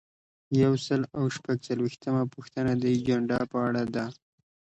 یو 0.63 0.73
سل 0.85 1.01
او 1.17 1.23
شپږ 1.35 1.57
څلویښتمه 1.67 2.23
پوښتنه 2.33 2.71
د 2.77 2.83
اجنډا 2.95 3.39
په 3.51 3.57
اړه 3.67 3.83
ده. 3.95 4.05